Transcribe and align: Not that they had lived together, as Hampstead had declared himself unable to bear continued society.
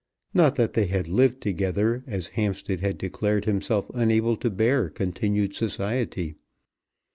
Not 0.33 0.55
that 0.55 0.73
they 0.73 0.87
had 0.87 1.07
lived 1.07 1.41
together, 1.41 2.03
as 2.07 2.29
Hampstead 2.29 2.79
had 2.79 2.97
declared 2.97 3.45
himself 3.45 3.87
unable 3.93 4.35
to 4.37 4.49
bear 4.49 4.89
continued 4.89 5.53
society. 5.53 6.33